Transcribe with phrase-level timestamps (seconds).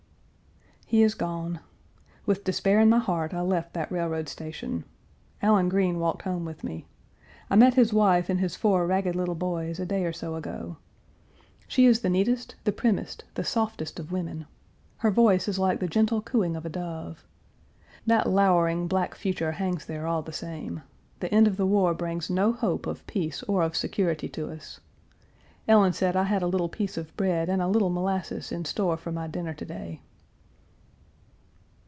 [0.93, 1.61] He is gone.
[2.25, 4.83] With despair in my heart I left that railroad station.
[5.41, 6.85] Allan Green walked home with me.
[7.49, 10.75] I met his wife and his four ragged little boys a day or so ago.
[11.65, 14.47] She Page 361 is the neatest, the primmest, the softest of women.
[14.97, 17.23] Her voice is like the gentle cooing of a dove.
[18.05, 20.81] That lowering black future hangs there all the same.
[21.21, 24.81] The end of the war brings no hope of peace or of security to us.
[25.69, 28.97] Ellen said I had a little piece of bread and a little molasses in store
[28.97, 30.01] for my dinner to day.